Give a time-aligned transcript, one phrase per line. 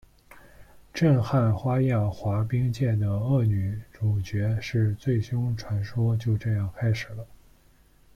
[0.91, 7.23] 震撼花样滑冰界的恶女主角的最凶传说就这样开始了！